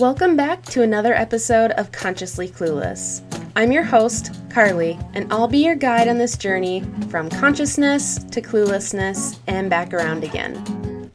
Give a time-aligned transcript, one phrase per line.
[0.00, 3.20] Welcome back to another episode of Consciously Clueless.
[3.54, 8.40] I'm your host, Carly, and I'll be your guide on this journey from consciousness to
[8.40, 11.10] cluelessness and back around again.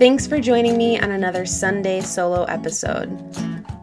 [0.00, 3.06] Thanks for joining me on another Sunday solo episode.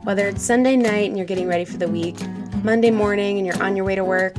[0.03, 2.17] Whether it's Sunday night and you're getting ready for the week,
[2.61, 4.37] Monday morning and you're on your way to work,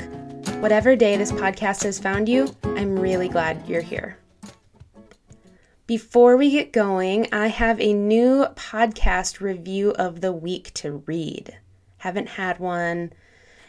[0.60, 4.19] whatever day this podcast has found you, I'm really glad you're here.
[5.90, 11.58] Before we get going, I have a new podcast review of the week to read.
[11.98, 13.12] Haven't had one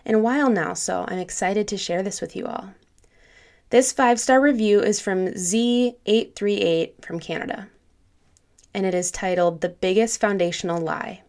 [0.05, 2.75] in a while now, so I'm excited to share this with you all.
[3.71, 7.69] This five star review is from Z838 from Canada,
[8.71, 11.23] and it is titled The Biggest Foundational Lie.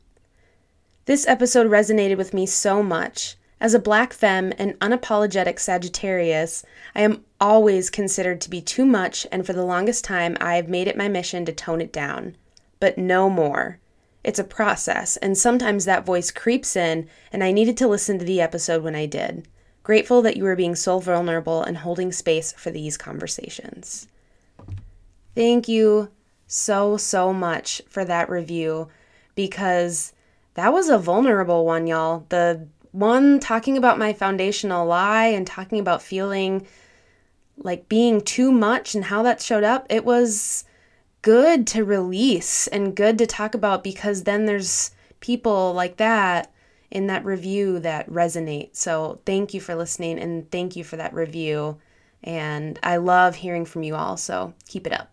[1.07, 6.65] This episode resonated with me so much as a black femme and unapologetic Sagittarius,
[6.97, 10.69] I am always considered to be too much, and for the longest time, I have
[10.69, 12.37] made it my mission to tone it down.
[12.81, 13.79] But no more.
[14.25, 18.25] It's a process, and sometimes that voice creeps in, and I needed to listen to
[18.25, 19.47] the episode when I did.
[19.85, 24.09] Grateful that you were being so vulnerable and holding space for these conversations.
[25.37, 26.11] Thank you
[26.49, 28.89] so, so much for that review
[29.37, 30.13] because
[30.55, 32.27] that was a vulnerable one, y'all.
[32.29, 36.67] The one talking about my foundational lie and talking about feeling
[37.57, 40.65] like being too much and how that showed up, it was
[41.23, 44.91] good to release and good to talk about because then there's
[45.21, 46.53] people like that
[46.91, 48.77] in that review that resonate.
[48.77, 51.79] So thank you for listening and thank you for that review.
[52.23, 55.11] And I love hearing from you all, so keep it up.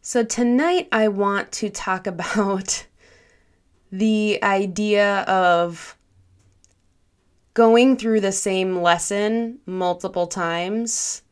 [0.00, 2.86] So tonight I want to talk about
[3.92, 5.96] the idea of
[7.54, 11.22] going through the same lesson multiple times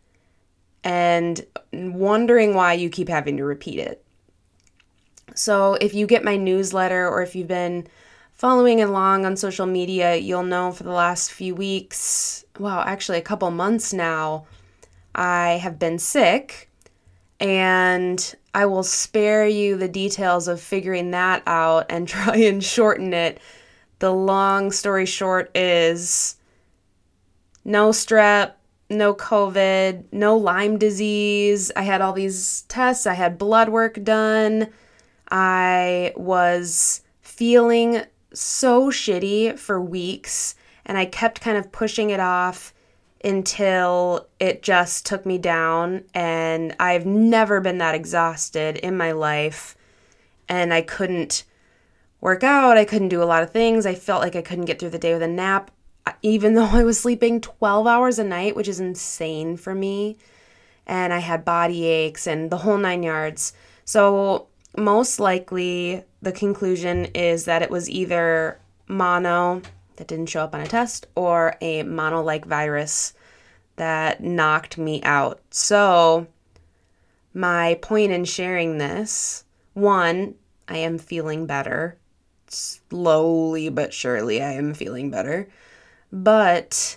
[0.84, 4.04] and wondering why you keep having to repeat it.
[5.34, 7.86] So, if you get my newsletter or if you've been
[8.34, 13.22] following along on social media, you'll know for the last few weeks, well, actually a
[13.22, 14.46] couple months now,
[15.14, 16.69] I have been sick
[17.40, 23.12] and I will spare you the details of figuring that out and try and shorten
[23.12, 23.40] it.
[23.98, 26.36] The long story short is
[27.64, 28.52] no strep,
[28.88, 31.70] no COVID, no Lyme disease.
[31.76, 34.68] I had all these tests, I had blood work done.
[35.30, 38.02] I was feeling
[38.32, 40.54] so shitty for weeks
[40.86, 42.74] and I kept kind of pushing it off
[43.22, 46.04] until it just took me down.
[46.14, 49.76] And I've never been that exhausted in my life.
[50.48, 51.44] And I couldn't
[52.20, 52.76] work out.
[52.76, 53.86] I couldn't do a lot of things.
[53.86, 55.70] I felt like I couldn't get through the day with a nap,
[56.22, 60.16] even though I was sleeping 12 hours a night, which is insane for me.
[60.86, 63.52] And I had body aches and the whole nine yards.
[63.84, 69.62] So, most likely, the conclusion is that it was either mono
[70.00, 73.12] that didn't show up on a test or a mono like virus
[73.76, 75.42] that knocked me out.
[75.50, 76.26] So,
[77.34, 79.44] my point in sharing this
[79.74, 81.98] one, I am feeling better.
[82.46, 85.50] Slowly but surely, I am feeling better.
[86.10, 86.96] But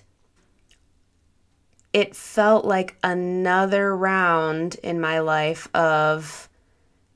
[1.92, 6.48] it felt like another round in my life of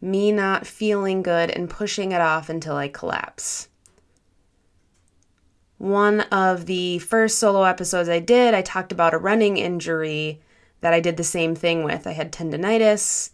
[0.02, 3.70] me not feeling good and pushing it off until I collapse
[5.78, 10.42] one of the first solo episodes I did, I talked about a running injury
[10.82, 12.08] that I did the same thing with.
[12.08, 13.32] I had tendonitis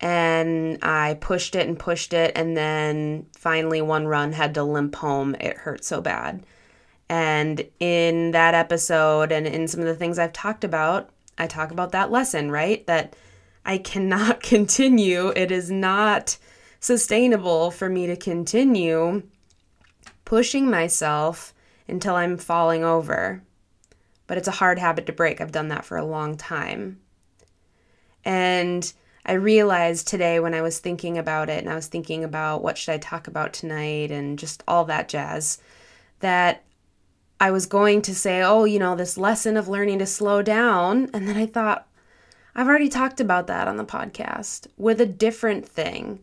[0.00, 4.94] and I pushed it and pushed it, and then finally, one run had to limp
[4.96, 5.34] home.
[5.40, 6.44] It hurt so bad.
[7.08, 11.70] And in that episode, and in some of the things I've talked about, I talk
[11.70, 12.86] about that lesson, right?
[12.86, 13.16] That
[13.64, 15.28] I cannot continue.
[15.28, 16.36] It is not
[16.78, 19.22] sustainable for me to continue
[20.24, 21.54] pushing myself
[21.88, 23.42] until I'm falling over.
[24.26, 25.40] But it's a hard habit to break.
[25.40, 27.00] I've done that for a long time.
[28.24, 28.92] And
[29.24, 32.78] I realized today when I was thinking about it and I was thinking about what
[32.78, 35.58] should I talk about tonight and just all that jazz
[36.20, 36.64] that
[37.40, 41.10] I was going to say, "Oh, you know, this lesson of learning to slow down."
[41.12, 41.86] And then I thought,
[42.54, 46.20] I've already talked about that on the podcast with a different thing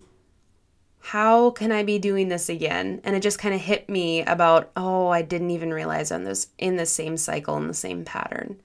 [1.06, 3.02] how can I be doing this again?
[3.04, 6.48] And it just kind of hit me about, oh, I didn't even realize I'm this
[6.58, 8.62] in the same cycle in the same pattern.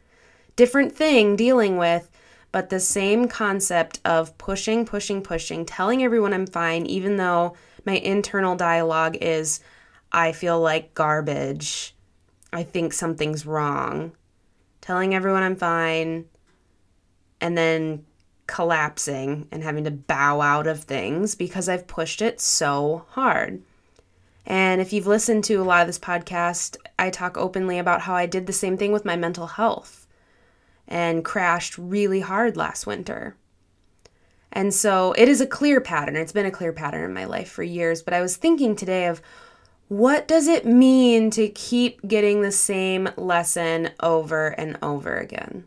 [0.55, 2.09] Different thing dealing with,
[2.53, 7.97] but the same concept of pushing, pushing, pushing, telling everyone I'm fine, even though my
[7.97, 9.59] internal dialogue is,
[10.13, 11.93] I feel like garbage.
[12.53, 14.13] I think something's wrong.
[14.81, 16.27] Telling everyone I'm fine,
[17.41, 18.05] and then
[18.49, 23.63] collapsing and having to bow out of things because I've pushed it so hard.
[24.45, 28.15] And if you've listened to a lot of this podcast, I talk openly about how
[28.15, 30.07] I did the same thing with my mental health
[30.89, 33.37] and crashed really hard last winter.
[34.51, 36.17] And so it is a clear pattern.
[36.17, 38.03] It's been a clear pattern in my life for years.
[38.03, 39.21] But I was thinking today of
[39.89, 45.65] what does it mean to keep getting the same lesson over and over again?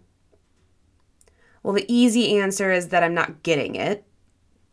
[1.64, 4.04] Well, the easy answer is that I'm not getting it.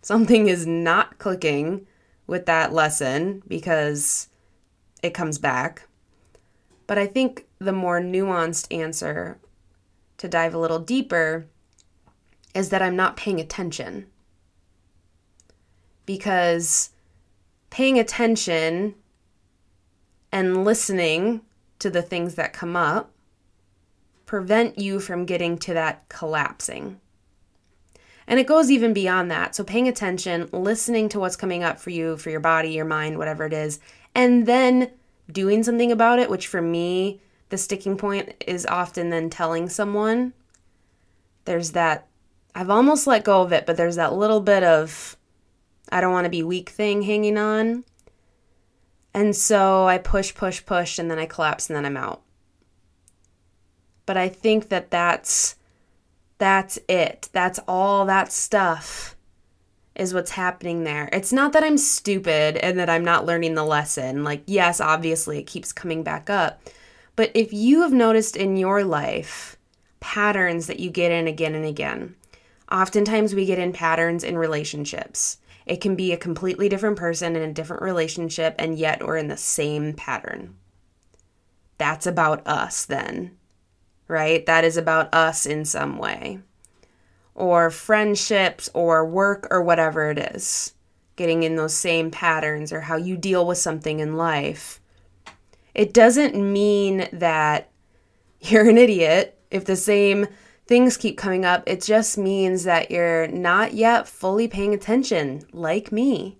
[0.02, 1.86] Something is not clicking
[2.26, 4.28] with that lesson because
[5.02, 5.88] it comes back.
[6.86, 9.38] But I think the more nuanced answer
[10.16, 11.46] to dive a little deeper
[12.54, 14.06] is that I'm not paying attention.
[16.06, 16.90] Because
[17.70, 18.94] paying attention
[20.32, 21.42] and listening
[21.78, 23.12] to the things that come up
[24.28, 27.00] prevent you from getting to that collapsing.
[28.26, 29.54] And it goes even beyond that.
[29.54, 33.16] So, paying attention, listening to what's coming up for you, for your body, your mind,
[33.16, 33.80] whatever it is,
[34.14, 34.90] and then
[35.32, 40.34] doing something about it, which for me, the sticking point is often then telling someone.
[41.46, 42.06] There's that
[42.54, 45.16] I've almost let go of it, but there's that little bit of
[45.90, 47.84] I don't want to be weak thing hanging on.
[49.14, 52.20] And so I push, push, push, and then I collapse and then I'm out.
[54.08, 55.56] But I think that that's
[56.38, 57.28] that's it.
[57.32, 59.14] That's all that stuff
[59.94, 61.10] is what's happening there.
[61.12, 64.24] It's not that I'm stupid and that I'm not learning the lesson.
[64.24, 66.62] Like, yes, obviously it keeps coming back up.
[67.16, 69.56] But if you have noticed in your life
[69.98, 72.14] patterns that you get in again and again,
[72.70, 75.38] Oftentimes, we get in patterns in relationships.
[75.64, 79.28] It can be a completely different person in a different relationship, and yet we're in
[79.28, 80.54] the same pattern.
[81.78, 83.36] That's about us, then,
[84.08, 84.44] right?
[84.46, 86.40] That is about us in some way.
[87.34, 90.72] Or friendships, or work, or whatever it is.
[91.16, 94.80] Getting in those same patterns, or how you deal with something in life.
[95.74, 97.70] It doesn't mean that
[98.40, 100.26] you're an idiot if the same
[100.66, 105.90] things keep coming up, it just means that you're not yet fully paying attention, like
[105.90, 106.38] me,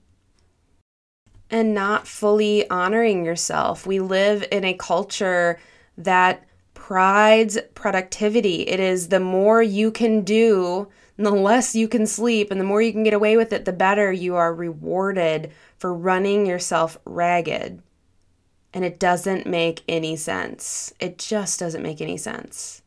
[1.50, 3.87] and not fully honoring yourself.
[3.87, 5.59] We live in a culture
[5.97, 6.44] that
[6.79, 8.63] prides productivity.
[8.63, 12.81] It is the more you can do, the less you can sleep, and the more
[12.81, 17.83] you can get away with it, the better you are rewarded for running yourself ragged.
[18.73, 20.95] And it doesn't make any sense.
[21.01, 22.83] It just doesn't make any sense.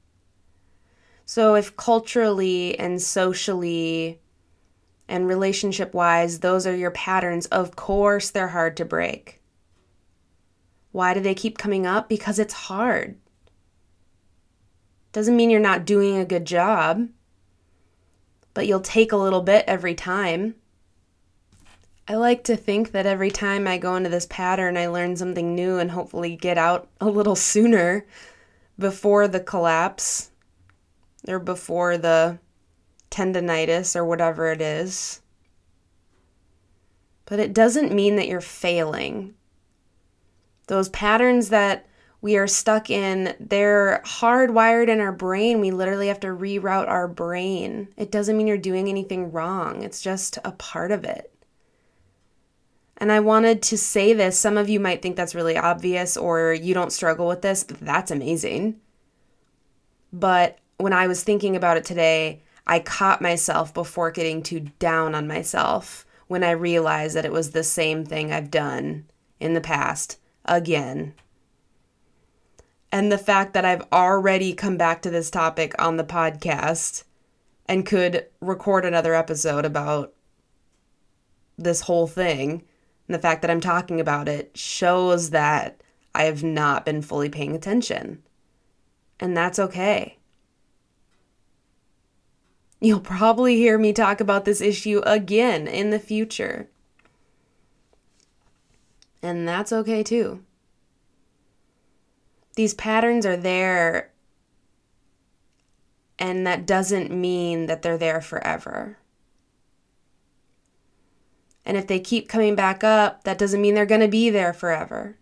[1.26, 4.22] So, if culturally and socially
[5.10, 9.42] and relationship wise, those are your patterns, of course they're hard to break.
[10.94, 12.08] Why do they keep coming up?
[12.08, 13.18] Because it's hard.
[15.12, 17.10] Doesn't mean you're not doing a good job,
[18.54, 20.56] but you'll take a little bit every time.
[22.08, 25.54] I like to think that every time I go into this pattern, I learn something
[25.54, 28.06] new and hopefully get out a little sooner
[28.80, 30.32] before the collapse
[31.28, 32.40] or before the
[33.10, 35.22] tendonitis or whatever it is.
[37.26, 39.36] But it doesn't mean that you're failing.
[40.68, 41.86] Those patterns that
[42.22, 45.60] we are stuck in, they're hardwired in our brain.
[45.60, 47.88] We literally have to reroute our brain.
[47.98, 51.34] It doesn't mean you're doing anything wrong, it's just a part of it.
[52.98, 54.38] And I wanted to say this.
[54.38, 57.64] Some of you might think that's really obvious or you don't struggle with this.
[57.64, 58.80] That's amazing.
[60.14, 65.16] But when I was thinking about it today, I caught myself before getting too down
[65.16, 69.06] on myself when I realized that it was the same thing I've done
[69.40, 71.16] in the past again.
[72.92, 77.04] And the fact that I've already come back to this topic on the podcast
[77.66, 80.14] and could record another episode about
[81.58, 82.64] this whole thing,
[83.08, 85.82] and the fact that I'm talking about it shows that
[86.14, 88.24] I have not been fully paying attention.
[89.20, 90.18] And that's okay.
[92.82, 96.68] You'll probably hear me talk about this issue again in the future.
[99.22, 100.44] And that's okay too.
[102.56, 104.12] These patterns are there,
[106.20, 108.98] and that doesn't mean that they're there forever.
[111.66, 114.54] And if they keep coming back up, that doesn't mean they're going to be there
[114.54, 115.18] forever.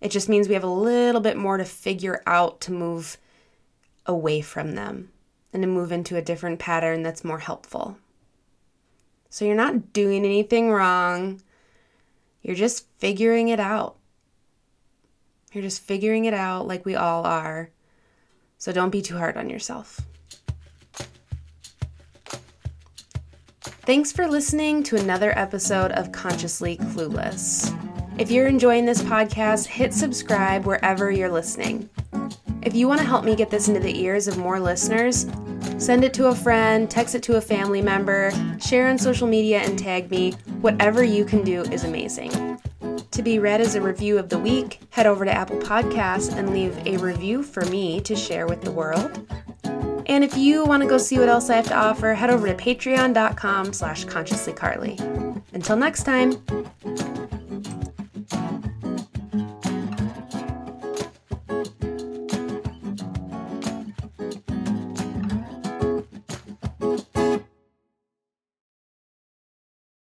[0.00, 3.16] It just means we have a little bit more to figure out to move
[4.06, 5.10] away from them
[5.52, 7.96] and to move into a different pattern that's more helpful.
[9.30, 11.40] So you're not doing anything wrong.
[12.42, 13.96] You're just figuring it out.
[15.54, 17.70] You're just figuring it out like we all are.
[18.58, 20.00] So don't be too hard on yourself.
[23.86, 27.70] Thanks for listening to another episode of Consciously Clueless.
[28.18, 31.88] If you're enjoying this podcast, hit subscribe wherever you're listening.
[32.62, 35.26] If you want to help me get this into the ears of more listeners,
[35.78, 39.58] send it to a friend, text it to a family member, share on social media,
[39.60, 40.32] and tag me.
[40.62, 42.53] Whatever you can do is amazing.
[43.14, 46.50] To be read as a review of the week, head over to Apple Podcasts and
[46.50, 49.24] leave a review for me to share with the world.
[50.06, 52.48] And if you want to go see what else I have to offer, head over
[52.48, 54.98] to patreon.com slash consciouslycarly.
[55.52, 56.42] Until next time.